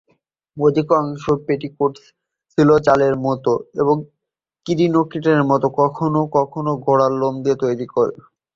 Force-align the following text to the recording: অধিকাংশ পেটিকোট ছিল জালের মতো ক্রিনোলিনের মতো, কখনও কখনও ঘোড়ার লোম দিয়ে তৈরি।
অধিকাংশ 0.57 1.23
পেটিকোট 1.45 1.93
ছিল 2.51 2.69
জালের 2.85 3.15
মতো 3.25 3.51
ক্রিনোলিনের 4.65 5.41
মতো, 5.51 5.67
কখনও 5.81 6.21
কখনও 6.37 6.73
ঘোড়ার 6.85 7.11
লোম 7.21 7.35
দিয়ে 7.43 7.57
তৈরি। 7.61 7.85